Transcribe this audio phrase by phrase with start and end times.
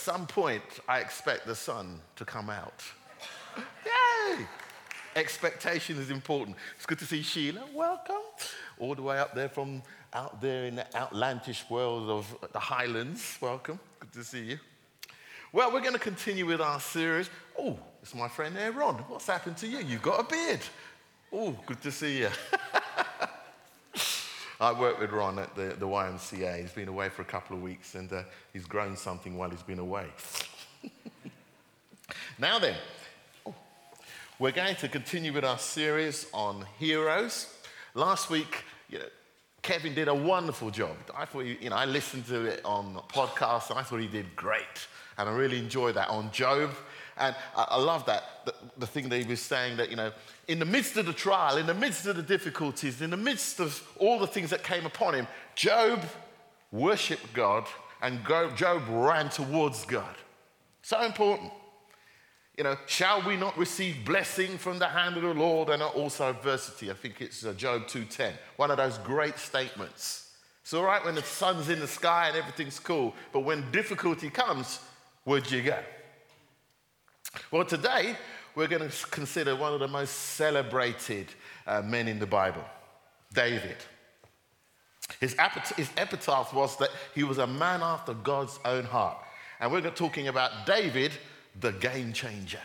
[0.00, 2.82] some point, I expect the sun to come out.
[3.58, 4.46] Yay!
[5.14, 6.56] Expectation is important.
[6.76, 7.64] It's good to see Sheila.
[7.74, 8.22] Welcome.
[8.78, 9.82] All the way up there from
[10.14, 13.36] out there in the outlandish world of the Highlands.
[13.40, 13.78] Welcome.
[13.98, 14.58] Good to see you.
[15.52, 17.28] Well, we're going to continue with our series.
[17.58, 18.96] Oh, it's my friend Aaron.
[19.08, 19.80] What's happened to you?
[19.80, 20.60] You've got a beard.
[21.32, 22.28] Oh, good to see you.
[24.60, 26.60] I work with Ron at the, the YMCA.
[26.60, 29.62] He's been away for a couple of weeks and uh, he's grown something while he's
[29.62, 30.04] been away.
[32.38, 32.76] now then,
[34.38, 37.54] we're going to continue with our series on heroes.
[37.94, 39.06] Last week, you know,
[39.62, 40.96] Kevin did a wonderful job.
[41.16, 44.08] I thought, he, you know, I listened to it on podcasts and I thought he
[44.08, 44.88] did great.
[45.16, 46.70] And I really enjoyed that on Job.
[47.20, 50.10] And I, I love that, the, the, thing that he was saying that, you know,
[50.48, 53.60] in the midst of the trial, in the midst of the difficulties, in the midst
[53.60, 56.02] of all the things that came upon him, Job
[56.72, 57.66] worshiped God
[58.02, 58.20] and
[58.56, 60.16] Job ran towards God.
[60.82, 61.52] So important.
[62.56, 66.30] You know, shall we not receive blessing from the hand of the Lord and also
[66.30, 66.90] adversity?
[66.90, 70.32] I think it's uh, Job 2.10, one of those great statements.
[70.62, 74.30] It's all right when the sun's in the sky and everything's cool, but when difficulty
[74.30, 74.80] comes,
[75.24, 75.78] where'd you go?
[77.50, 78.16] Well, today
[78.54, 81.26] we're going to consider one of the most celebrated
[81.66, 82.64] uh, men in the Bible,
[83.32, 83.76] David.
[85.20, 85.36] His,
[85.76, 89.18] his epitaph was that he was a man after God's own heart.
[89.60, 91.12] And we're talking about David,
[91.60, 92.60] the game changer.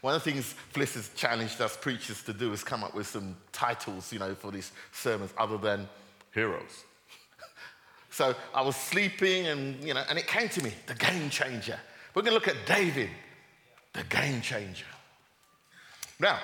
[0.00, 3.06] One of the things Fliss has challenged us preachers to do is come up with
[3.06, 5.88] some titles, you know, for these sermons other than
[6.32, 6.84] heroes.
[8.10, 11.78] so I was sleeping and, you know, and it came to me, the game changer.
[12.14, 13.08] We're going to look at David,
[13.94, 14.84] the game changer.
[16.20, 16.38] Now,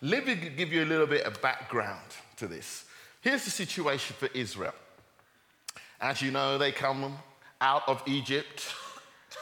[0.00, 2.84] let me give you a little bit of background to this.
[3.20, 4.74] Here's the situation for Israel.
[6.00, 7.16] As you know, they come
[7.60, 8.72] out of Egypt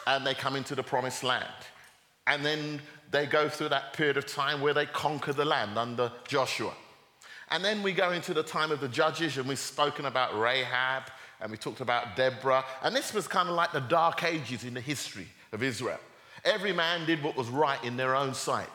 [0.07, 1.47] and they come into the promised land.
[2.27, 2.81] And then
[3.11, 6.73] they go through that period of time where they conquer the land under Joshua.
[7.51, 11.03] And then we go into the time of the judges, and we've spoken about Rahab,
[11.41, 12.65] and we talked about Deborah.
[12.83, 15.99] And this was kind of like the dark ages in the history of Israel.
[16.45, 18.69] Every man did what was right in their own sight.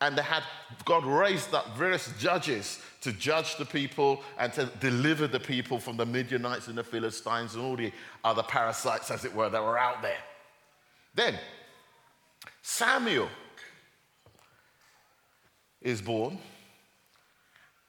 [0.00, 0.42] And they had,
[0.86, 5.98] God raised up various judges to judge the people and to deliver the people from
[5.98, 7.92] the Midianites and the Philistines and all the
[8.24, 10.16] other parasites, as it were, that were out there.
[11.14, 11.34] Then,
[12.62, 13.28] Samuel
[15.82, 16.38] is born,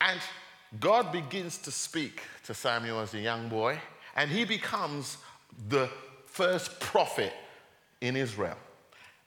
[0.02, 0.19] and
[0.80, 3.80] God begins to speak to Samuel as a young boy,
[4.16, 5.18] and he becomes
[5.69, 5.90] the
[6.25, 7.31] first prophet
[8.02, 8.58] in Israel.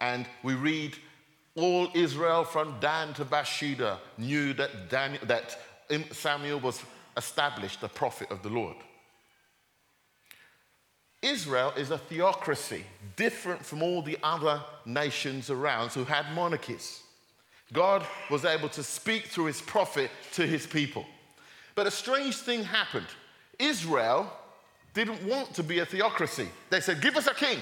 [0.00, 0.97] And we read
[1.56, 5.59] all Israel from Dan to Beersheba knew that, Daniel, that
[6.10, 6.82] Samuel was
[7.16, 8.77] established the prophet of the Lord.
[11.22, 12.84] Israel is a theocracy,
[13.16, 17.03] different from all the other nations around who had monarchies.
[17.72, 21.06] God was able to speak through his prophet to his people.
[21.75, 23.06] But a strange thing happened.
[23.59, 24.31] Israel
[24.93, 26.49] didn't want to be a theocracy.
[26.71, 27.59] They said, Give us a king.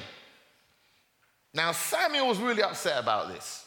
[1.54, 3.66] Now, Samuel was really upset about this.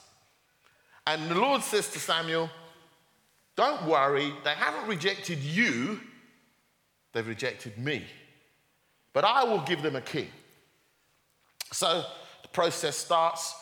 [1.07, 2.50] And the Lord says to Samuel,
[3.56, 6.00] Don't worry, they haven't rejected you,
[7.13, 8.03] they've rejected me.
[9.13, 10.28] But I will give them a king.
[11.72, 12.03] So
[12.41, 13.53] the process starts,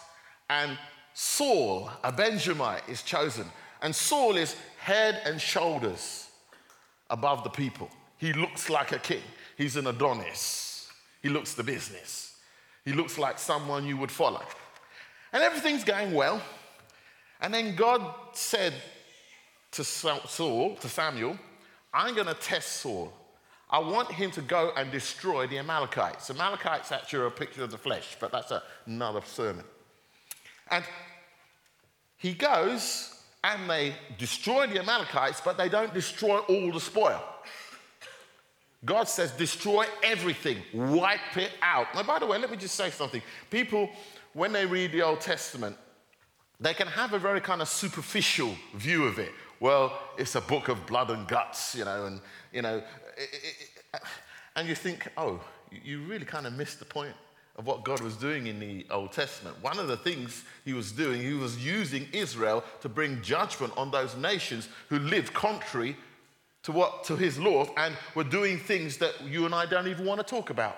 [0.49, 0.77] and
[1.13, 3.45] Saul, a Benjamite, is chosen.
[3.81, 6.29] And Saul is head and shoulders
[7.09, 7.89] above the people.
[8.17, 9.21] He looks like a king.
[9.57, 10.89] He's an Adonis.
[11.21, 12.32] He looks the business.
[12.85, 14.43] He looks like someone you would follow.
[15.31, 16.41] And everything's going well.
[17.41, 18.73] And then God said
[19.71, 21.37] to Saul, to Samuel,
[21.93, 23.11] I'm going to test Saul.
[23.69, 26.29] I want him to go and destroy the Amalekites.
[26.29, 28.51] Amalekites actually are a picture of the flesh, but that's
[28.85, 29.65] another sermon.
[30.69, 30.83] And
[32.17, 37.21] he goes and they destroy the Amalekites, but they don't destroy all the spoil.
[38.85, 41.87] God says, destroy everything, wipe it out.
[41.95, 43.21] Now, by the way, let me just say something.
[43.49, 43.89] People,
[44.33, 45.77] when they read the Old Testament,
[46.59, 49.31] they can have a very kind of superficial view of it.
[49.59, 52.19] Well, it's a book of blood and guts, you know, and,
[52.51, 52.83] you know, it,
[53.17, 53.99] it, it, uh,
[54.55, 55.39] and you think, oh,
[55.71, 57.13] you really kind of missed the point
[57.55, 59.55] of what God was doing in the Old Testament.
[59.61, 63.91] One of the things he was doing, he was using Israel to bring judgment on
[63.91, 65.95] those nations who lived contrary
[66.63, 70.05] to what to his laws and were doing things that you and I don't even
[70.05, 70.77] want to talk about.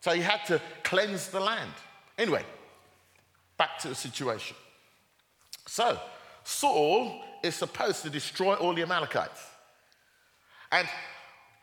[0.00, 1.72] So he had to cleanse the land.
[2.18, 2.44] Anyway,
[3.56, 4.56] back to the situation.
[5.66, 5.98] So
[6.42, 9.40] Saul is supposed to destroy all the Amalekites.
[10.72, 10.88] And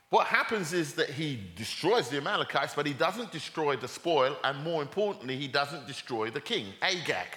[0.09, 4.61] what happens is that he destroys the Amalekites, but he doesn't destroy the spoil, and
[4.63, 7.27] more importantly, he doesn't destroy the king, Agag.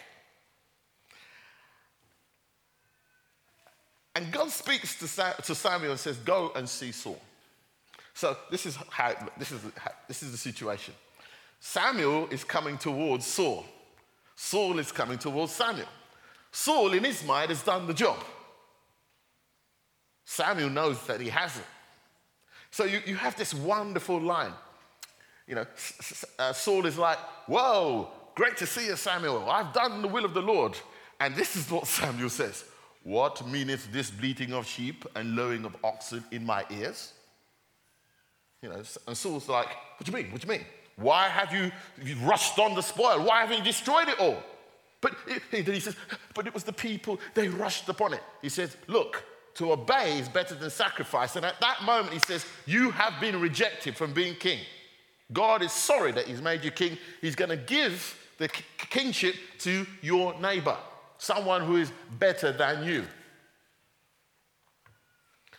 [4.14, 7.20] And God speaks to Samuel and says, Go and see Saul.
[8.14, 10.94] So this is how this is how, this is the situation.
[11.58, 13.64] Samuel is coming towards Saul.
[14.36, 15.88] Saul is coming towards Samuel.
[16.52, 18.18] Saul, in his mind, has done the job.
[20.24, 21.66] Samuel knows that he hasn't.
[22.70, 24.52] So you, you have this wonderful line.
[25.46, 25.66] You know,
[26.38, 29.50] uh, Saul is like, Whoa, great to see you, Samuel.
[29.50, 30.78] I've done the will of the Lord.
[31.18, 32.64] And this is what Samuel says
[33.04, 37.12] What meaneth this bleating of sheep and lowing of oxen in my ears?
[38.62, 40.32] You know, and Saul's like, What do you mean?
[40.32, 40.66] What do you mean?
[40.96, 41.70] Why have you,
[42.22, 43.22] rushed on the spoil?
[43.22, 44.42] Why haven't you destroyed it all?
[45.00, 45.16] But
[45.50, 45.96] then he says,
[46.34, 48.22] But it was the people, they rushed upon it.
[48.40, 49.22] He says, Look,
[49.56, 51.36] to obey is better than sacrifice.
[51.36, 54.60] And at that moment, he says, You have been rejected from being king.
[55.32, 56.96] God is sorry that he's made you king.
[57.20, 58.48] He's going to give the
[58.78, 60.76] kingship to your neighbor,
[61.18, 63.04] someone who is better than you.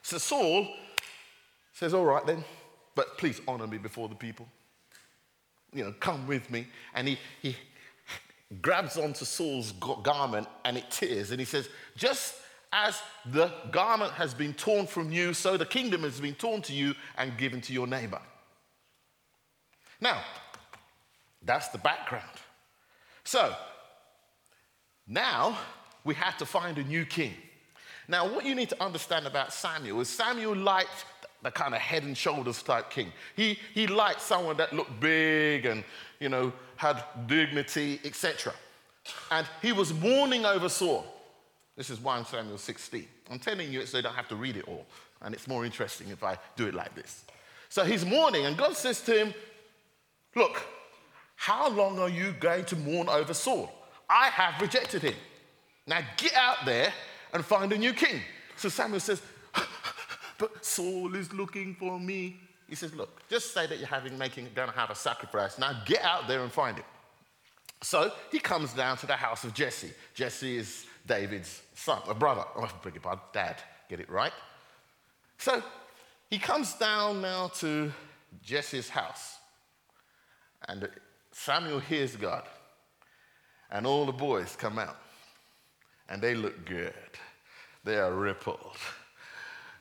[0.01, 0.67] So Saul
[1.73, 2.43] says, All right then,
[2.95, 4.47] but please honor me before the people.
[5.73, 6.67] You know, come with me.
[6.93, 7.55] And he, he
[8.61, 11.31] grabs onto Saul's garment and it tears.
[11.31, 12.35] And he says, Just
[12.71, 16.73] as the garment has been torn from you, so the kingdom has been torn to
[16.73, 18.21] you and given to your neighbor.
[19.99, 20.21] Now,
[21.41, 22.29] that's the background.
[23.23, 23.55] So,
[25.07, 25.57] now
[26.03, 27.33] we had to find a new king.
[28.07, 31.05] Now, what you need to understand about Samuel is Samuel liked
[31.41, 33.11] the kind of head and shoulders type king.
[33.35, 35.83] He, he liked someone that looked big and,
[36.19, 38.53] you know, had dignity, etc.
[39.31, 41.05] And he was mourning over Saul.
[41.75, 43.07] This is 1 Samuel 16.
[43.31, 44.85] I'm telling you it so you don't have to read it all.
[45.21, 47.25] And it's more interesting if I do it like this.
[47.69, 49.33] So he's mourning, and God says to him,
[50.35, 50.61] Look,
[51.35, 53.71] how long are you going to mourn over Saul?
[54.09, 55.15] I have rejected him.
[55.87, 56.93] Now get out there
[57.33, 58.21] and find a new king.
[58.55, 59.21] So Samuel says,
[60.37, 62.37] But Saul is looking for me.
[62.67, 65.57] He says, Look, just say that you're having making going to have a sacrifice.
[65.57, 66.85] Now get out there and find him.
[67.81, 69.91] So he comes down to the house of Jesse.
[70.13, 72.43] Jesse is David's son, a brother.
[72.55, 73.61] Oh, beg your pardon, dad.
[73.89, 74.33] Get it right.
[75.37, 75.61] So
[76.29, 77.91] he comes down now to
[78.43, 79.37] Jesse's house.
[80.67, 80.89] And
[81.31, 82.43] Samuel hears God.
[83.71, 84.97] And all the boys come out.
[86.09, 86.93] And they look good.
[87.83, 88.77] They are rippled.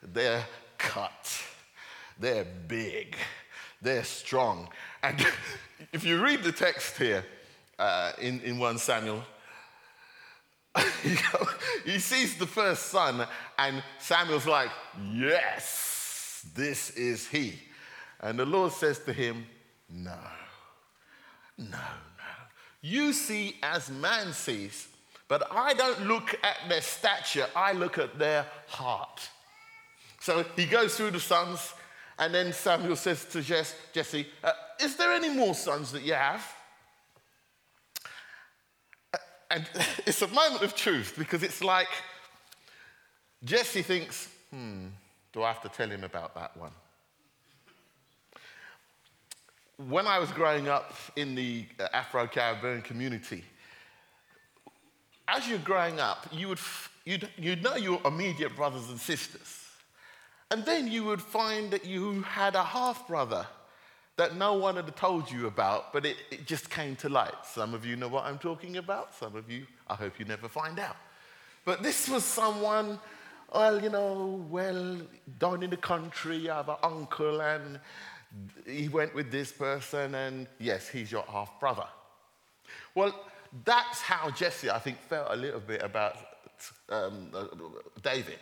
[0.02, 0.44] They're
[0.78, 1.42] cut.
[2.18, 3.16] They're big.
[3.80, 4.68] They're strong.
[5.02, 5.24] And
[5.92, 7.24] if you read the text here
[7.78, 9.22] uh, in, in 1 Samuel,
[11.84, 13.26] he sees the first son,
[13.58, 14.70] and Samuel's like,
[15.12, 17.54] Yes, this is he.
[18.20, 19.46] And the Lord says to him,
[19.88, 20.18] No,
[21.58, 21.78] no, no.
[22.84, 24.88] You see as man sees,
[25.26, 29.26] but I don't look at their stature, I look at their heart.
[30.20, 31.72] So he goes through the sons,
[32.18, 36.46] and then Samuel says to Jesse, uh, Is there any more sons that you have?
[39.50, 39.66] And
[40.06, 41.88] it's a moment of truth because it's like
[43.42, 44.88] Jesse thinks, hmm,
[45.32, 46.72] do I have to tell him about that one?
[49.76, 53.44] When I was growing up in the uh, Afro Caribbean community,
[55.26, 56.60] as you're growing up, you would,
[57.04, 59.64] you'd, you'd know your immediate brothers and sisters.
[60.50, 63.46] And then you would find that you had a half brother
[64.16, 67.34] that no one had told you about, but it, it just came to light.
[67.44, 70.48] Some of you know what I'm talking about, some of you, I hope you never
[70.48, 70.96] find out.
[71.64, 73.00] But this was someone,
[73.52, 74.98] well, you know, well,
[75.40, 77.80] down in the country, I have an uncle, and
[78.66, 81.86] he went with this person, and yes, he's your half brother.
[82.94, 83.14] Well,
[83.64, 86.16] that's how Jesse, I think, felt a little bit about
[86.88, 87.46] um, uh,
[88.02, 88.38] David.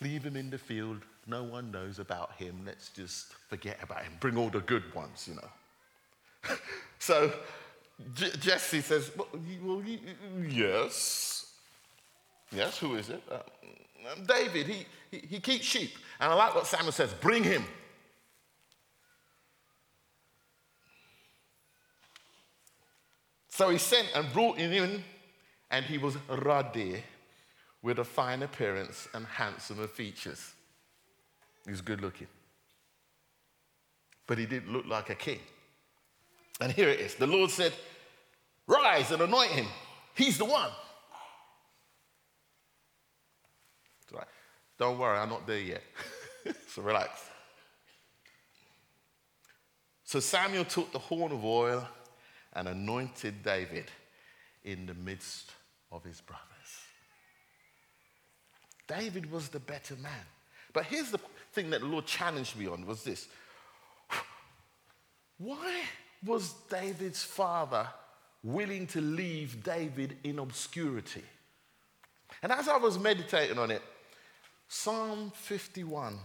[0.00, 2.62] Leave him in the field, no one knows about him.
[2.66, 4.12] Let's just forget about him.
[4.20, 6.56] Bring all the good ones, you know.
[6.98, 7.32] so
[8.14, 9.82] J- Jesse says, well,
[10.46, 11.52] yes.
[12.52, 13.22] Yes, who is it?
[13.30, 13.38] Uh,
[14.26, 15.92] David, he, he, he keeps sheep.
[16.20, 17.64] And I like what Samuel says bring him.
[23.54, 25.04] So he sent and brought him in,
[25.70, 27.04] and he was ruddy
[27.82, 30.54] with a fine appearance and handsomer features.
[31.64, 32.26] He was good looking.
[34.26, 35.38] But he didn't look like a king.
[36.60, 37.14] And here it is.
[37.14, 37.72] The Lord said,
[38.66, 39.66] Rise and anoint him.
[40.16, 40.70] He's the one.
[44.12, 44.26] Right.
[44.80, 45.82] Don't worry, I'm not there yet.
[46.70, 47.20] so relax.
[50.02, 51.86] So Samuel took the horn of oil
[52.54, 53.90] and anointed David
[54.64, 55.52] in the midst
[55.90, 56.44] of his brothers.
[58.86, 60.12] David was the better man.
[60.72, 61.20] But here's the
[61.52, 63.28] thing that the Lord challenged me on was this.
[65.38, 65.82] Why
[66.24, 67.88] was David's father
[68.42, 71.24] willing to leave David in obscurity?
[72.42, 73.82] And as I was meditating on it,
[74.68, 76.18] Psalm 51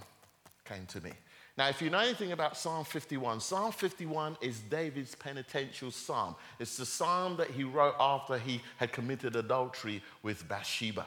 [0.65, 1.12] came to me.
[1.59, 6.37] Now, if you know anything about Psalm 51, Psalm 51 is David's penitential psalm.
[6.57, 11.05] It's the psalm that he wrote after he had committed adultery with Bathsheba.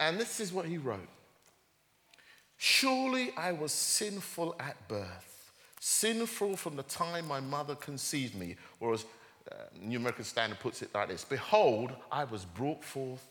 [0.00, 1.06] And this is what he wrote
[2.56, 8.56] Surely I was sinful at birth, sinful from the time my mother conceived me.
[8.80, 9.04] Or as
[9.52, 13.28] uh, New American Standard puts it like this Behold, I was brought forth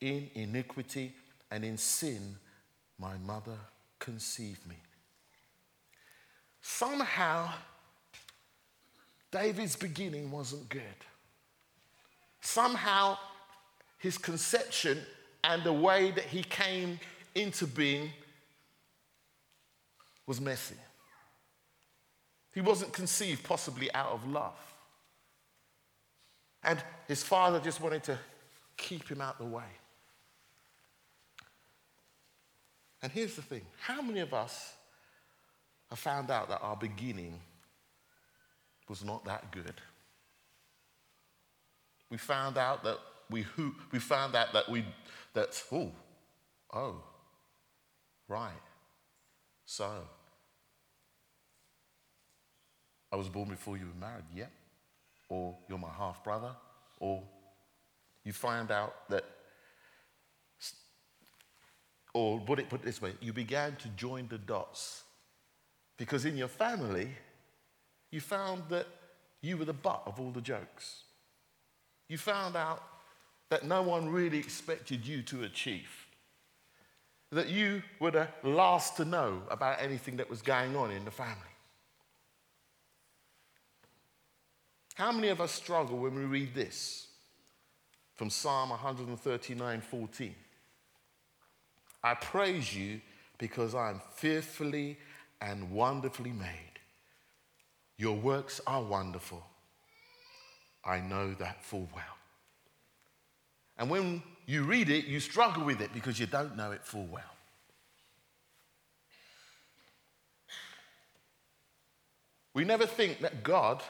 [0.00, 1.12] in iniquity,
[1.50, 2.36] and in sin
[3.00, 3.58] my mother
[4.00, 4.76] conceived me.
[6.60, 7.52] Somehow,
[9.30, 10.82] David's beginning wasn't good.
[12.40, 13.16] Somehow,
[13.98, 14.98] his conception
[15.44, 16.98] and the way that he came
[17.34, 18.10] into being
[20.26, 20.74] was messy.
[22.52, 24.58] He wasn't conceived possibly out of love.
[26.62, 28.18] And his father just wanted to
[28.76, 29.64] keep him out the way.
[33.02, 34.72] And here's the thing how many of us
[35.88, 37.38] have found out that our beginning
[38.88, 39.80] was not that good?
[42.10, 42.98] We found out that
[43.30, 44.84] we, who, we found out that we,
[45.34, 45.92] that, oh,
[46.74, 47.02] oh,
[48.28, 48.50] right,
[49.64, 49.88] so.
[53.12, 54.46] I was born before you were married, yeah?
[55.28, 56.54] Or you're my half brother,
[57.00, 57.22] or
[58.24, 59.24] you find out that
[62.14, 65.04] or put it, put it this way, you began to join the dots.
[65.96, 67.10] Because in your family,
[68.10, 68.86] you found that
[69.42, 71.02] you were the butt of all the jokes.
[72.08, 72.82] You found out
[73.50, 76.06] that no one really expected you to achieve.
[77.32, 81.10] That you were the last to know about anything that was going on in the
[81.10, 81.36] family.
[84.94, 87.06] How many of us struggle when we read this
[88.16, 90.34] from Psalm 139 14?
[92.02, 93.00] I praise you
[93.38, 94.98] because I am fearfully
[95.40, 96.78] and wonderfully made.
[97.96, 99.44] Your works are wonderful.
[100.84, 102.16] I know that full well.
[103.76, 107.06] And when you read it, you struggle with it because you don't know it full
[107.06, 107.22] well.
[112.52, 113.82] We never think that God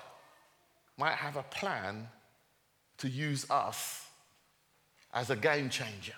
[0.99, 2.09] might have a plan
[2.99, 4.05] to use us
[5.13, 6.15] as a game changer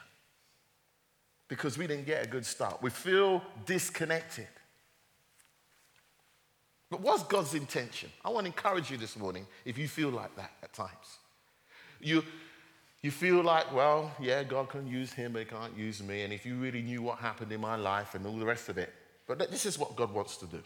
[1.53, 2.81] because we didn't get a good start.
[2.81, 4.49] We feel disconnected.
[6.91, 8.09] But what's God's intention?
[8.25, 11.19] I want to encourage you this morning if you feel like that at times.
[12.01, 12.25] You,
[13.03, 16.23] you feel like, well, yeah, God can use him, but he can't use me.
[16.23, 18.79] And if you really knew what happened in my life and all the rest of
[18.79, 18.91] it.
[19.27, 20.63] But this is what God wants to do.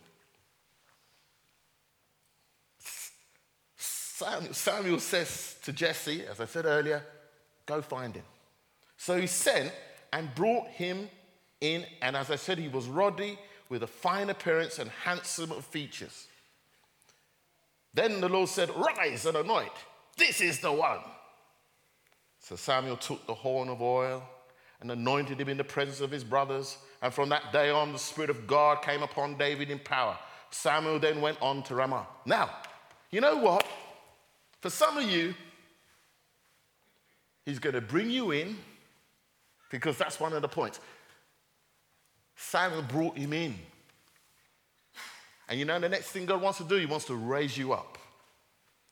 [3.77, 7.03] Samuel, Samuel says to Jesse, as I said earlier,
[7.67, 8.25] go find him.
[8.97, 9.73] So he sent
[10.13, 11.09] and brought him
[11.61, 11.85] in.
[12.03, 16.29] And as I said, he was ruddy with a fine appearance and handsome of features.
[17.95, 19.73] Then the Lord said, Rise and anoint.
[20.17, 21.01] This is the one.
[22.41, 24.23] So Samuel took the horn of oil
[24.81, 26.79] and anointed him in the presence of his brothers.
[27.03, 30.17] And from that day on, the Spirit of God came upon David in power.
[30.51, 32.07] Samuel then went on to Ramah.
[32.25, 32.51] Now,
[33.11, 33.67] you know what?
[34.61, 35.35] For some of you,
[37.45, 38.57] he's going to bring you in
[39.71, 40.81] because that's one of the points.
[42.37, 43.55] Simon brought him in.
[45.49, 46.77] And you know the next thing God wants to do?
[46.77, 47.99] He wants to raise you up.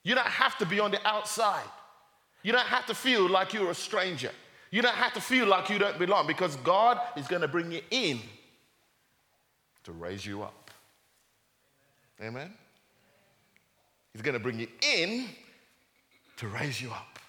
[0.03, 1.67] You don't have to be on the outside.
[2.43, 4.31] You don't have to feel like you're a stranger.
[4.71, 7.71] You don't have to feel like you don't belong because God is going to bring
[7.71, 8.19] you in
[9.83, 10.71] to raise you up.
[12.21, 12.53] Amen?
[14.13, 15.27] He's going to bring you in
[16.37, 17.19] to raise you up.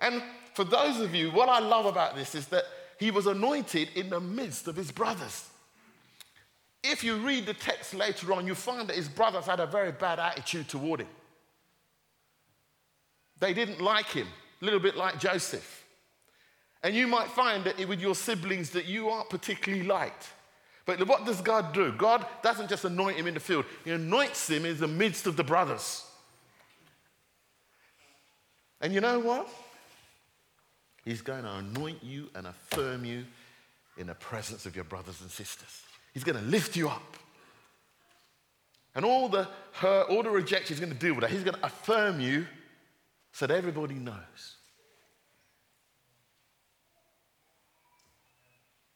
[0.00, 0.22] And
[0.58, 2.64] for those of you, what I love about this is that
[2.98, 5.48] he was anointed in the midst of his brothers.
[6.82, 9.92] If you read the text later on, you find that his brothers had a very
[9.92, 11.06] bad attitude toward him.
[13.38, 14.26] They didn't like him,
[14.60, 15.84] a little bit like Joseph.
[16.82, 20.26] And you might find that with your siblings that you aren't particularly liked.
[20.86, 21.92] But what does God do?
[21.92, 25.36] God doesn't just anoint him in the field, he anoints him in the midst of
[25.36, 26.04] the brothers.
[28.80, 29.48] And you know what?
[31.08, 33.24] He's going to anoint you and affirm you
[33.96, 35.80] in the presence of your brothers and sisters.
[36.12, 37.16] He's going to lift you up.
[38.94, 41.30] And all the hurt, all the rejection, he's going to deal with that.
[41.30, 42.46] He's going to affirm you
[43.32, 44.56] so that everybody knows.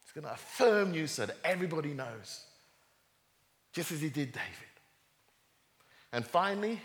[0.03, 2.43] He's going to affirm you so that everybody knows.
[3.71, 4.73] Just as he did David.
[6.11, 6.79] And finally,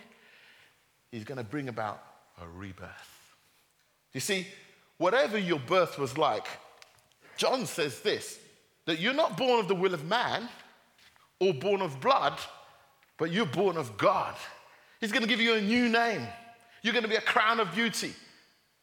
[1.13, 2.03] he's going to bring about
[2.41, 3.35] a rebirth.
[4.15, 4.47] You see,
[4.99, 6.47] whatever your birth was like,
[7.37, 8.39] John says this
[8.87, 10.49] that you're not born of the will of man
[11.41, 12.39] or born of blood,
[13.19, 14.35] but you're born of God.
[15.01, 16.27] He's going to give you a new name.
[16.83, 18.15] You're going to be a crown of beauty.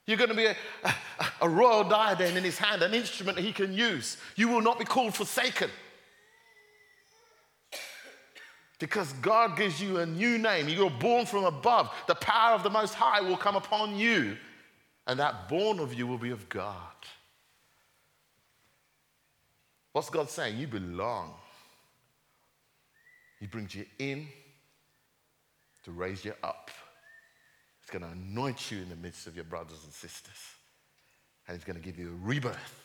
[0.06, 0.94] You're going to be a, a,
[1.42, 4.18] a royal diadem in his hand, an instrument that he can use.
[4.36, 5.70] You will not be called forsaken.
[8.80, 10.68] Because God gives you a new name.
[10.68, 11.90] You're born from above.
[12.08, 14.38] The power of the Most High will come upon you,
[15.08, 16.80] and that born of you will be of God.
[19.92, 20.58] What's God saying?
[20.58, 21.34] You belong.
[23.40, 24.28] He brings you in
[25.84, 26.72] to raise you up.
[27.80, 30.56] He's going to anoint you in the midst of your brothers and sisters.
[31.48, 32.84] And He's going to give you a rebirth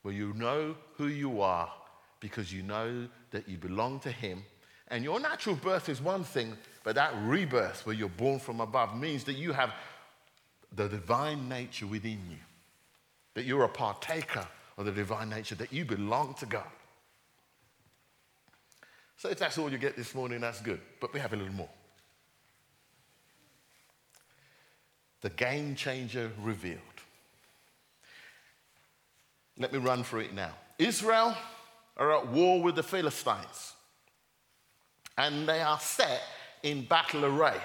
[0.00, 1.70] where you know who you are
[2.20, 4.42] because you know that you belong to Him.
[4.88, 8.96] And your natural birth is one thing, but that rebirth where you're born from above
[8.98, 9.72] means that you have
[10.74, 12.38] the divine nature within you,
[13.34, 14.46] that you're a partaker
[14.78, 16.64] of the divine nature, that you belong to God.
[19.16, 20.80] So if that's all you get this morning, that's good.
[21.00, 21.68] But we have a little more.
[25.20, 26.80] The game changer revealed.
[29.58, 30.52] Let me run through it now.
[30.78, 31.36] Israel
[31.96, 33.74] are at war with the Philistines,
[35.16, 36.22] and they are set
[36.62, 37.60] in battle array.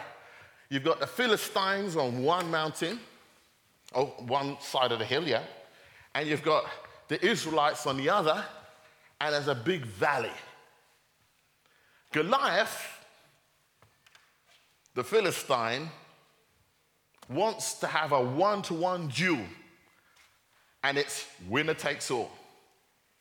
[0.70, 3.00] You've got the Philistines on one mountain,
[3.96, 5.44] oh, one side of the hill, yeah,
[6.14, 6.66] and you've got
[7.08, 8.44] the Israelites on the other,
[9.22, 10.32] and there's a big valley.
[12.12, 13.06] Goliath,
[14.94, 15.90] the Philistine,
[17.30, 19.46] wants to have a one to one duel,
[20.84, 22.32] and it's winner takes all.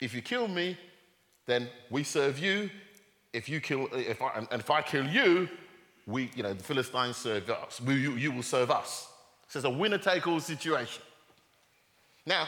[0.01, 0.77] If you kill me,
[1.47, 2.71] then we serve you.
[3.33, 5.49] If you kill, if I, and if I kill you,
[6.07, 7.81] we, you know, the Philistines serve us.
[7.81, 9.09] We, you, you will serve us.
[9.49, 11.03] So it's a winner take all situation.
[12.25, 12.47] Now,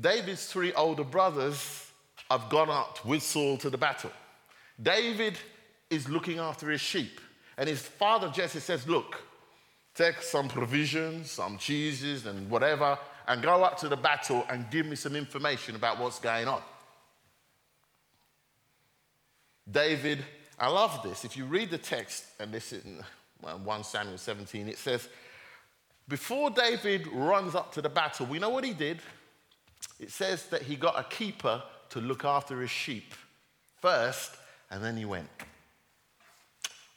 [0.00, 1.86] David's three older brothers
[2.30, 4.10] have gone up with Saul to the battle.
[4.80, 5.38] David
[5.90, 7.20] is looking after his sheep,
[7.56, 9.20] and his father Jesse says, Look,
[9.94, 14.86] take some provisions, some cheeses, and whatever, and go up to the battle and give
[14.86, 16.62] me some information about what's going on.
[19.70, 20.24] David,
[20.58, 21.24] I love this.
[21.24, 23.04] If you read the text, and this is in
[23.40, 25.08] 1 Samuel 17, it says,
[26.08, 28.98] Before David runs up to the battle, we know what he did.
[30.00, 33.14] It says that he got a keeper to look after his sheep
[33.80, 34.36] first,
[34.70, 35.28] and then he went.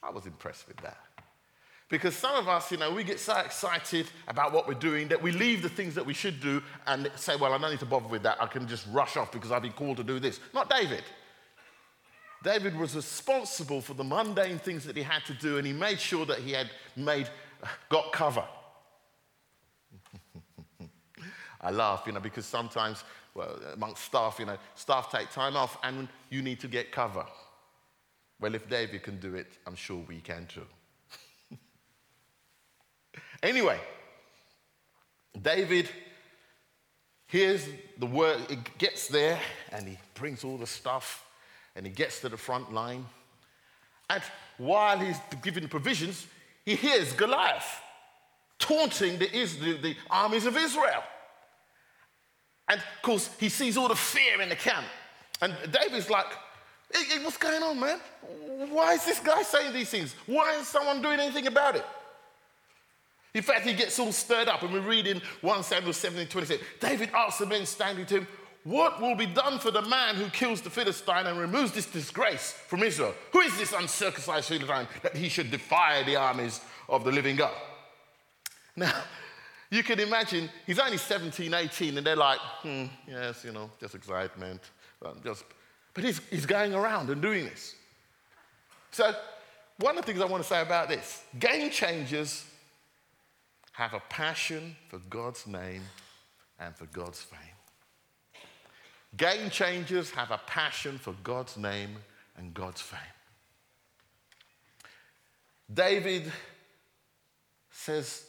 [0.02, 0.98] I was impressed with that.
[1.88, 5.22] Because some of us, you know, we get so excited about what we're doing that
[5.22, 7.86] we leave the things that we should do and say, well, I don't need to
[7.86, 8.42] bother with that.
[8.42, 10.40] I can just rush off because I've been called to do this.
[10.54, 11.04] Not David.
[12.44, 16.00] David was responsible for the mundane things that he had to do and he made
[16.00, 17.30] sure that he had made,
[17.90, 18.44] got cover.
[21.62, 23.04] I laugh, you know, because sometimes,
[23.36, 27.26] well, amongst staff, you know, staff take time off and you need to get cover.
[28.40, 30.66] Well, if David can do it, I'm sure we can too.
[33.44, 33.80] anyway,
[35.40, 35.90] David
[37.28, 37.68] hears
[38.00, 39.40] the word, it gets there,
[39.72, 41.26] and he brings all the stuff,
[41.76, 43.06] and he gets to the front line.
[44.10, 44.22] And
[44.58, 46.28] while he's giving provisions,
[46.66, 47.82] he hears Goliath
[48.60, 51.04] taunting the, the, the armies of Israel.
[52.70, 54.86] And of course, he sees all the fear in the camp.
[55.42, 56.28] And David's like,
[56.94, 58.00] hey, hey, what's going on, man?
[58.70, 60.16] Why is this guy saying these things?
[60.26, 61.86] Why is someone doing anything about it?
[63.34, 66.64] In fact, he gets all stirred up, and we read in 1 Samuel 17 26.
[66.80, 68.28] David asks the men standing to him,
[68.64, 72.52] What will be done for the man who kills the Philistine and removes this disgrace
[72.68, 73.16] from Israel?
[73.34, 77.56] Who is this uncircumcised Philistine that he should defy the armies of the living God?
[78.76, 78.94] Now,
[79.72, 83.96] you can imagine he's only 17, 18, and they're like, hmm, yes, you know, just
[83.96, 84.62] excitement.
[85.04, 85.44] Um, just,
[85.96, 87.76] but he's, he's going around and doing this.
[88.92, 89.12] So,
[89.80, 92.46] one of the things I want to say about this game changers
[93.72, 95.82] have a passion for God's name
[96.60, 97.40] and for God's fame.
[99.16, 101.98] Game changers have a passion for God's name
[102.38, 103.00] and God's fame.
[105.74, 106.32] David
[107.72, 108.26] says,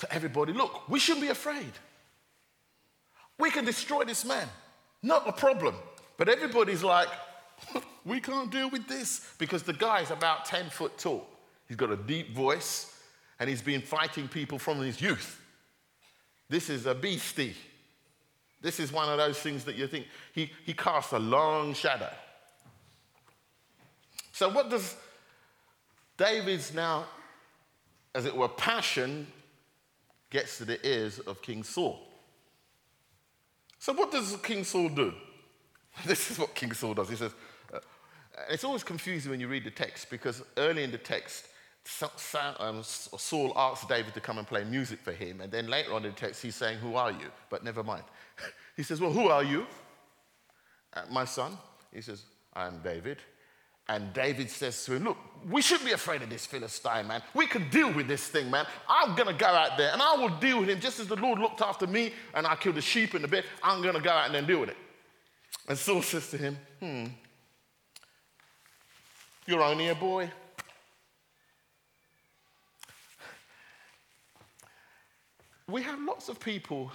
[0.00, 1.72] to everybody look, we shouldn't be afraid.
[3.38, 4.48] We can destroy this man,
[5.02, 5.74] not a problem.
[6.16, 7.08] But everybody's like,
[8.04, 9.26] we can't deal with this.
[9.38, 11.26] Because the guy's about 10 foot tall.
[11.66, 12.94] He's got a deep voice,
[13.38, 15.40] and he's been fighting people from his youth.
[16.48, 17.54] This is a beastie.
[18.60, 22.10] This is one of those things that you think he, he casts a long shadow.
[24.32, 24.96] So, what does
[26.16, 27.06] David's now,
[28.14, 29.26] as it were, passion
[30.30, 32.00] gets to the ears of King Saul?
[33.78, 35.12] So, what does King Saul do?
[36.06, 37.08] This is what King Saul does.
[37.08, 37.32] He says,
[37.74, 37.78] uh,
[38.48, 41.48] it's always confusing when you read the text because early in the text,
[42.58, 46.04] um, Saul asks David to come and play music for him, and then later on
[46.04, 47.30] in the text, he's saying, Who are you?
[47.48, 48.04] But never mind.
[48.80, 49.66] He says, Well, who are you?
[50.94, 51.52] Uh, my son.
[51.92, 53.18] He says, I am David.
[53.86, 55.18] And David says to him, Look,
[55.50, 57.22] we shouldn't be afraid of this Philistine, man.
[57.34, 58.64] We can deal with this thing, man.
[58.88, 61.16] I'm going to go out there and I will deal with him just as the
[61.16, 63.44] Lord looked after me and I killed the sheep in the bed.
[63.62, 64.78] I'm going to go out and then deal with it.
[65.68, 67.04] And Saul says to him, Hmm,
[69.46, 70.30] you're only a boy.
[75.68, 76.90] We have lots of people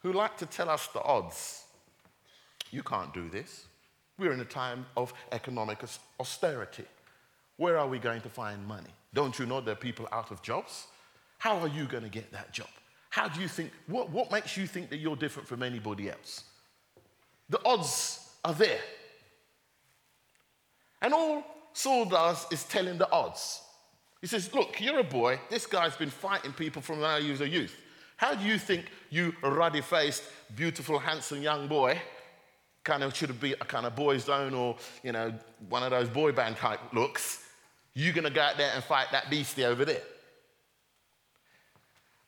[0.00, 1.64] who like to tell us the odds.
[2.70, 3.66] You can't do this.
[4.18, 5.82] We're in a time of economic
[6.20, 6.84] austerity.
[7.56, 8.90] Where are we going to find money?
[9.14, 10.86] Don't you know there are people out of jobs?
[11.38, 12.68] How are you going to get that job?
[13.10, 16.44] How do you think, what, what makes you think that you're different from anybody else?
[17.48, 18.80] The odds are there.
[21.00, 23.62] And all Saul does is telling the odds.
[24.20, 25.40] He says, Look, you're a boy.
[25.48, 27.74] This guy's been fighting people from when he was a youth.
[28.18, 30.24] How do you think you, ruddy faced,
[30.56, 32.00] beautiful, handsome young boy,
[32.82, 35.32] kind of should be a kind of Boyzone or, you know,
[35.68, 37.44] one of those boy band type looks,
[37.94, 40.02] you're going to go out there and fight that beastie over there?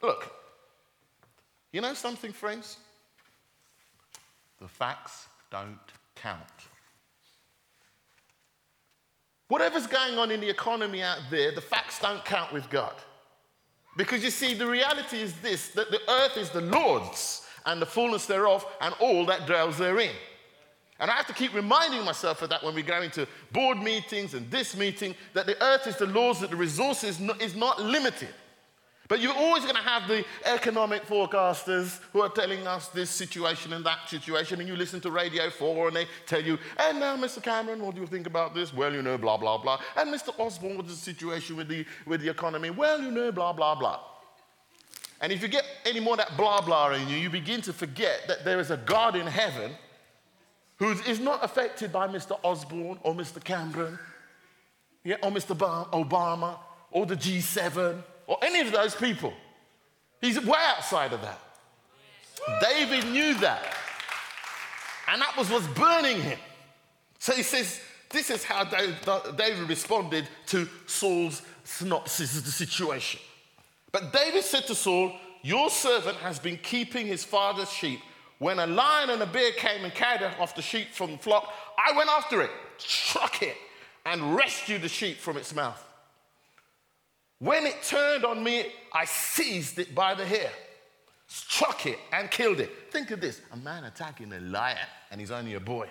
[0.01, 0.33] Look,
[1.73, 2.77] you know something, friends?
[4.61, 5.77] The facts don't
[6.15, 6.41] count.
[9.49, 12.95] Whatever's going on in the economy out there, the facts don't count with God.
[13.97, 17.87] Because you see, the reality is this that the earth is the Lord's and the
[17.87, 20.15] fullness thereof and all that dwells therein.
[20.99, 24.35] And I have to keep reminding myself of that when we go into board meetings
[24.35, 28.29] and this meeting, that the earth is the Lord's, that the resources is not limited.
[29.11, 33.73] But you're always going to have the economic forecasters who are telling us this situation
[33.73, 37.17] and that situation, and you listen to Radio 4 and they tell you, and now,
[37.17, 37.43] Mr.
[37.43, 38.73] Cameron, what do you think about this?
[38.73, 39.81] Well, you know, blah, blah, blah.
[39.97, 40.33] And Mr.
[40.39, 42.71] Osborne, what's the situation with the, with the economy?
[42.71, 43.99] Well, you know, blah, blah, blah.
[45.21, 48.29] And if you get any more that blah, blah in you, you begin to forget
[48.29, 49.73] that there is a God in heaven
[50.77, 52.39] who is not affected by Mr.
[52.45, 53.43] Osborne or Mr.
[53.43, 53.99] Cameron
[55.03, 55.57] yeah, or Mr.
[55.91, 56.59] Obama
[56.93, 59.33] or the G7 or any of those people.
[60.21, 61.41] He's way outside of that.
[62.61, 63.75] David knew that.
[65.09, 66.39] And that was what's burning him.
[67.19, 73.21] So he says, this is how David responded to Saul's synopsis of the situation.
[73.91, 75.13] But David said to Saul,
[75.43, 77.99] Your servant has been keeping his father's sheep.
[78.39, 81.53] When a lion and a bear came and carried off the sheep from the flock,
[81.77, 83.57] I went after it, struck it,
[84.07, 85.85] and rescued the sheep from its mouth.
[87.41, 90.51] When it turned on me, I seized it by the hair,
[91.27, 92.71] struck it, and killed it.
[92.91, 94.77] Think of this a man attacking a lion,
[95.11, 95.89] and he's only a boy.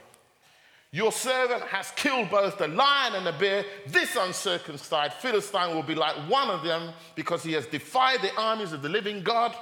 [0.92, 3.66] Your servant has killed both the lion and the bear.
[3.88, 8.72] This uncircumcised Philistine will be like one of them because he has defied the armies
[8.72, 9.56] of the living God.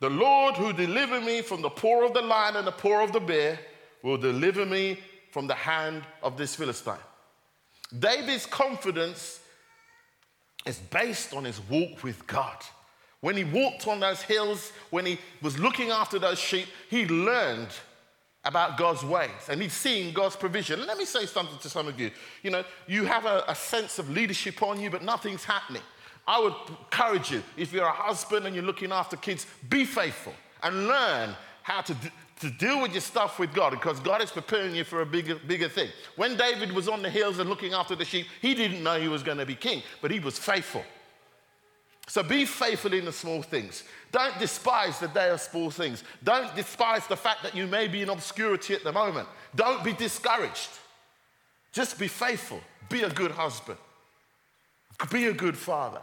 [0.00, 3.12] The Lord who delivered me from the paw of the lion and the paw of
[3.12, 3.58] the bear
[4.02, 4.98] will deliver me
[5.30, 6.94] from the hand of this Philistine.
[7.98, 9.39] David's confidence
[10.66, 12.56] is based on his walk with God.
[13.20, 17.68] When he walked on those hills, when he was looking after those sheep, he learned
[18.44, 20.86] about God's ways and he's seen God's provision.
[20.86, 22.10] let me say something to some of you.
[22.42, 25.82] You know, you have a, a sense of leadership on you, but nothing's happening.
[26.26, 30.34] I would encourage you, if you're a husband and you're looking after kids, be faithful
[30.62, 31.96] and learn how to,
[32.40, 35.36] to deal with your stuff with God because God is preparing you for a bigger,
[35.36, 35.88] bigger thing.
[36.16, 39.08] When David was on the hills and looking after the sheep, he didn't know he
[39.08, 40.82] was going to be king, but he was faithful.
[42.08, 43.84] So be faithful in the small things.
[44.10, 46.02] Don't despise the day of small things.
[46.24, 49.28] Don't despise the fact that you may be in obscurity at the moment.
[49.54, 50.70] Don't be discouraged.
[51.72, 52.60] Just be faithful.
[52.88, 53.78] Be a good husband.
[55.10, 56.00] Be a good father.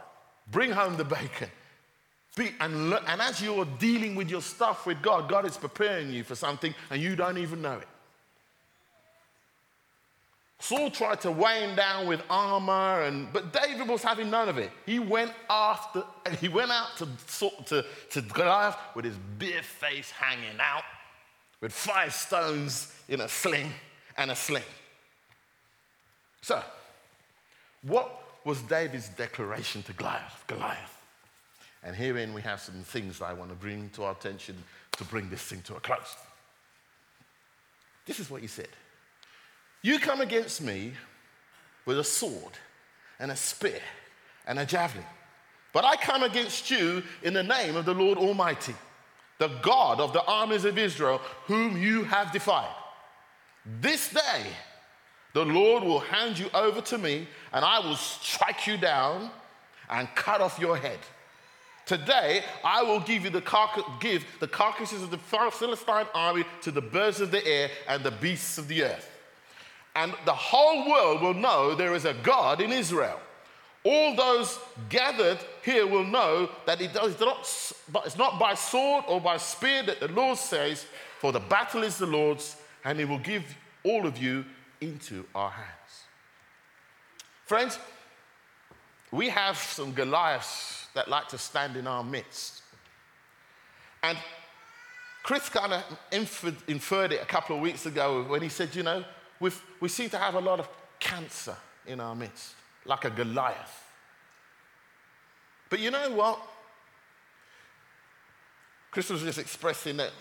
[0.50, 1.50] Bring home the bacon.
[2.38, 6.22] Be, and, and as you're dealing with your stuff with God, God is preparing you
[6.22, 7.88] for something and you don't even know it.
[10.60, 14.58] Saul tried to weigh him down with armor, and, but David was having none of
[14.58, 14.70] it.
[14.86, 16.02] He went after,
[16.40, 17.08] he went out to,
[17.66, 20.82] to, to Goliath with his beer face hanging out,
[21.60, 23.72] with five stones in a sling,
[24.16, 24.64] and a sling.
[26.42, 26.60] So,
[27.82, 30.44] what was David's declaration to Goliath?
[30.48, 30.97] Goliath.
[31.82, 34.56] And herein we have some things that I want to bring to our attention
[34.92, 36.16] to bring this thing to a close.
[38.04, 38.68] This is what he said
[39.82, 40.92] You come against me
[41.86, 42.52] with a sword
[43.18, 43.80] and a spear
[44.46, 45.04] and a javelin,
[45.72, 48.74] but I come against you in the name of the Lord Almighty,
[49.38, 52.74] the God of the armies of Israel, whom you have defied.
[53.80, 54.46] This day,
[55.34, 59.30] the Lord will hand you over to me, and I will strike you down
[59.90, 60.98] and cut off your head.
[61.88, 63.40] Today, I will give you the
[63.98, 68.10] give the carcasses of the Philistine army to the birds of the air and the
[68.10, 69.10] beasts of the earth.
[69.96, 73.18] And the whole world will know there is a God in Israel.
[73.84, 74.58] All those
[74.90, 77.38] gathered here will know that it does not,
[78.04, 80.84] it's not by sword or by spear that the Lord says,
[81.20, 83.44] for the battle is the Lord's, and he will give
[83.82, 84.44] all of you
[84.82, 86.04] into our hands.
[87.46, 87.78] Friends,
[89.10, 92.62] we have some Goliaths that like to stand in our midst.
[94.02, 94.18] And
[95.22, 98.82] Chris kind of inferred, inferred, it a couple of weeks ago when he said, you
[98.82, 99.04] know,
[99.40, 100.68] we we seem to have a lot of
[100.98, 103.84] cancer in our midst, like a Goliath.
[105.70, 106.40] But you know what?
[108.90, 110.12] Chris was just expressing that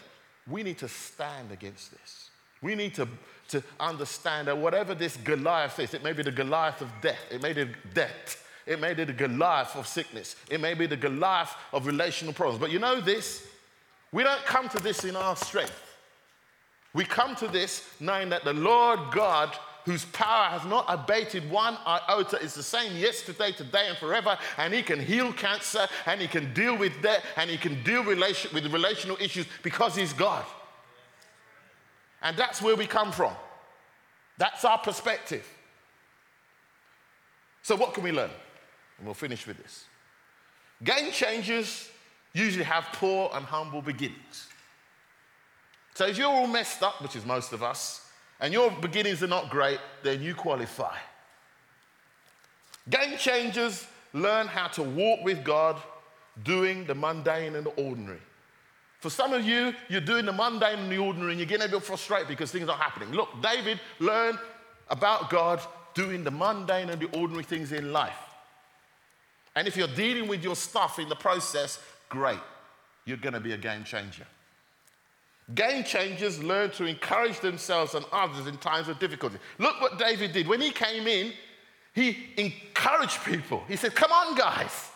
[0.50, 2.30] we need to stand against this.
[2.62, 3.08] We need to,
[3.50, 7.42] to understand that whatever this Goliath is, it may be the Goliath of death, it
[7.42, 10.36] may be death, it may be the Goliath of sickness.
[10.52, 12.60] It may be the Goliath of relational problems.
[12.60, 13.48] But you know this?
[14.12, 15.82] We don't come to this in our strength.
[16.94, 21.78] We come to this knowing that the Lord God, whose power has not abated one
[21.88, 24.38] iota, is the same yesterday, today, and forever.
[24.58, 28.04] And He can heal cancer, and He can deal with debt, and He can deal
[28.04, 30.44] relation, with relational issues because He's God.
[32.22, 33.34] And that's where we come from.
[34.38, 35.48] That's our perspective.
[37.62, 38.32] So, what can we learn?
[38.98, 39.86] And we'll finish with this.
[40.84, 41.90] Game changers
[42.34, 44.48] usually have poor and humble beginnings.
[45.96, 48.08] So if you're all messed up, which is most of us,
[48.40, 50.96] and your beginnings are not great, then you qualify.
[52.90, 55.82] Game changers learn how to walk with God
[56.44, 58.20] doing the mundane and the ordinary.
[59.00, 61.72] For some of you, you're doing the mundane and the ordinary and you're getting a
[61.72, 63.12] bit frustrated because things aren't happening.
[63.12, 64.40] Look, David learned
[64.90, 65.62] about God
[65.94, 68.27] doing the mundane and the ordinary things in life.
[69.58, 72.38] And if you're dealing with your stuff in the process, great.
[73.06, 74.28] You're going to be a game changer.
[75.56, 79.40] Game changers learn to encourage themselves and others in times of difficulty.
[79.58, 80.48] Look what David did.
[80.48, 81.34] When he came in,
[81.96, 83.64] he encouraged people.
[83.68, 84.92] He said, Come on, guys.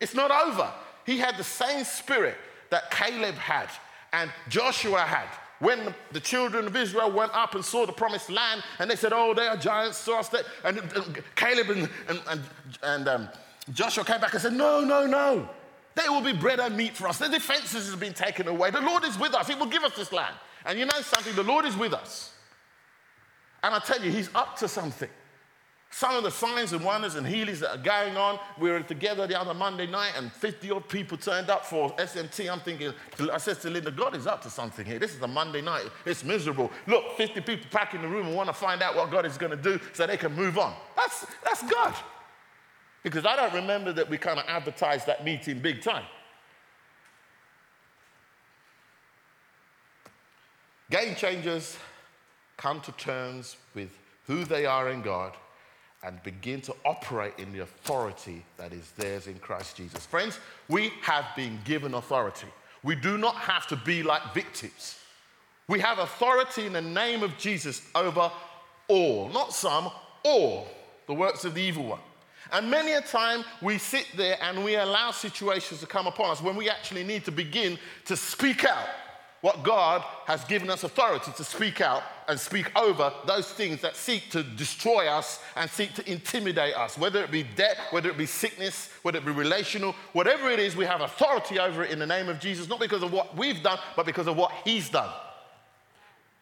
[0.00, 0.72] It's not over.
[1.04, 2.36] He had the same spirit
[2.70, 3.68] that Caleb had
[4.14, 5.28] and Joshua had.
[5.58, 9.12] When the children of Israel went up and saw the promised land, and they said,
[9.12, 10.18] Oh, they are giants, so
[10.64, 12.42] and, and Caleb and, and, and,
[12.82, 13.28] and um,
[13.72, 15.48] Joshua came back and said, No, no, no.
[15.94, 17.18] There will be bread and meat for us.
[17.18, 18.70] The defenses have been taken away.
[18.70, 19.46] The Lord is with us.
[19.48, 20.34] He will give us this land.
[20.66, 21.34] And you know something?
[21.34, 22.34] The Lord is with us.
[23.62, 25.08] And I tell you, He's up to something.
[25.90, 29.28] Some of the signs and wonders and healings that are going on, we were together
[29.28, 32.50] the other Monday night and 50 odd people turned up for SMT.
[32.50, 32.92] I'm thinking,
[33.32, 34.98] I said to Linda, God is up to something here.
[34.98, 35.84] This is a Monday night.
[36.04, 36.72] It's miserable.
[36.88, 39.38] Look, 50 people pack in the room and want to find out what God is
[39.38, 40.74] going to do so they can move on.
[40.96, 41.94] That's, that's God.
[43.04, 46.04] Because I don't remember that we kind of advertised that meeting big time.
[50.90, 51.76] Game changers
[52.56, 53.90] come to terms with
[54.26, 55.34] who they are in God
[56.02, 60.06] and begin to operate in the authority that is theirs in Christ Jesus.
[60.06, 60.38] Friends,
[60.68, 62.46] we have been given authority.
[62.82, 64.98] We do not have to be like victims.
[65.68, 68.30] We have authority in the name of Jesus over
[68.88, 69.90] all, not some,
[70.22, 70.68] all
[71.06, 72.00] the works of the evil one.
[72.52, 76.42] And many a time we sit there and we allow situations to come upon us
[76.42, 78.86] when we actually need to begin to speak out
[79.44, 83.94] what God has given us authority to speak out and speak over those things that
[83.94, 88.16] seek to destroy us and seek to intimidate us, whether it be debt, whether it
[88.16, 91.98] be sickness, whether it be relational, whatever it is, we have authority over it in
[91.98, 94.88] the name of Jesus, not because of what we've done, but because of what He's
[94.88, 95.10] done.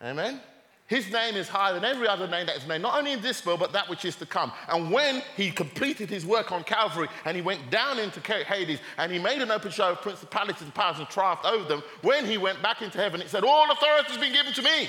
[0.01, 0.41] Amen?
[0.87, 3.47] His name is higher than every other name that is named, not only in this
[3.47, 4.53] world, but that which is to come.
[4.68, 9.11] And when he completed his work on Calvary and he went down into Hades and
[9.11, 12.37] he made an open show of principalities and powers and triumphed over them, when he
[12.37, 14.88] went back into heaven, it said, All authority has been given to me.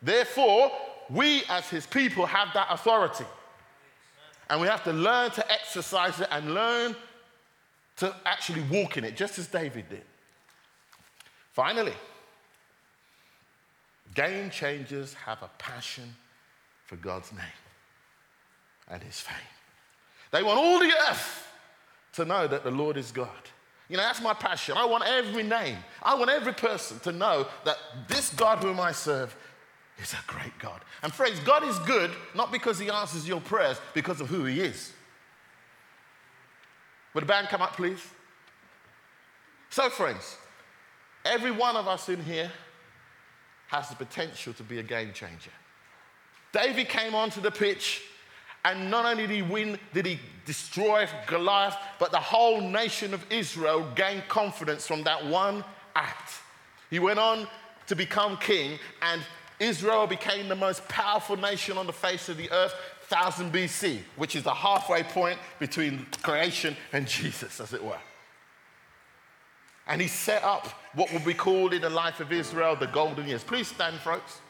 [0.00, 0.70] Therefore,
[1.10, 3.26] we as his people have that authority.
[4.48, 6.96] And we have to learn to exercise it and learn
[7.98, 10.02] to actually walk in it, just as David did.
[11.52, 11.92] Finally,
[14.14, 16.14] Game changers have a passion
[16.84, 17.42] for God's name
[18.88, 19.36] and his fame.
[20.32, 21.46] They want all the earth
[22.14, 23.28] to know that the Lord is God.
[23.88, 24.76] You know, that's my passion.
[24.76, 27.76] I want every name, I want every person to know that
[28.08, 29.36] this God whom I serve
[30.00, 30.80] is a great God.
[31.02, 34.60] And friends, God is good not because he answers your prayers, because of who he
[34.60, 34.92] is.
[37.14, 38.04] Would the band come up, please?
[39.70, 40.36] So, friends,
[41.24, 42.50] every one of us in here
[43.70, 45.52] has the potential to be a game changer.
[46.52, 48.02] David came onto the pitch,
[48.64, 53.24] and not only did he win, did he destroy Goliath, but the whole nation of
[53.30, 56.32] Israel gained confidence from that one act.
[56.90, 57.46] He went on
[57.86, 59.22] to become king, and
[59.60, 62.74] Israel became the most powerful nation on the face of the earth,
[63.08, 67.98] 1000 BC, which is the halfway point between creation and Jesus, as it were.
[69.86, 73.26] And he set up what will be called in the life of Israel the golden
[73.26, 73.42] years.
[73.42, 74.40] Please stand, folks.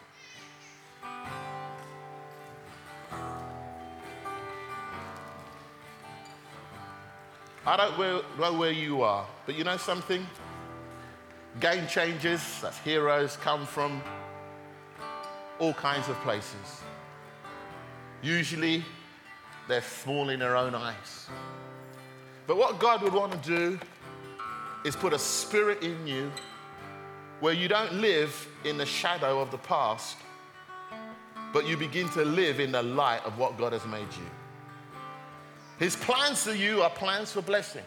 [7.67, 7.99] I don't
[8.39, 10.27] know where you are, but you know something?
[11.61, 14.03] Game changers, that's heroes, come from
[15.59, 16.83] all kinds of places.
[18.23, 18.85] Usually,
[19.69, 21.29] they're small in their own eyes.
[22.47, 23.79] But what God would want to do
[24.85, 26.31] is put a spirit in you
[27.41, 30.17] where you don't live in the shadow of the past,
[31.53, 34.27] but you begin to live in the light of what God has made you.
[35.79, 37.85] His plans for you are plans for blessing,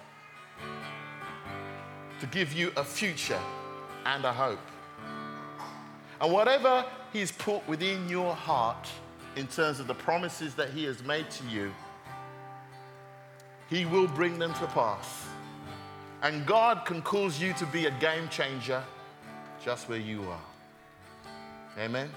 [2.19, 3.39] to give you a future
[4.05, 4.59] and a hope.
[6.19, 8.87] And whatever He's put within your heart
[9.35, 11.71] in terms of the promises that He has made to you,
[13.69, 15.27] He will bring them to pass.
[16.23, 18.81] And God can cause you to be a game changer
[19.63, 20.41] just where you are.
[21.77, 22.09] Amen.